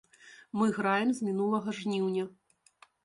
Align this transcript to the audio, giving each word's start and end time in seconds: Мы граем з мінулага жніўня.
Мы 0.59 0.71
граем 0.77 1.09
з 1.17 1.27
мінулага 1.27 1.77
жніўня. 1.83 2.25